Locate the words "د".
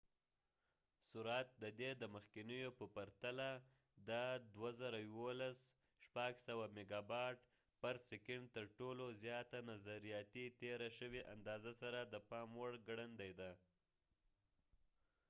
0.03-0.05, 1.63-1.65, 2.01-2.03, 4.09-4.11, 12.03-12.15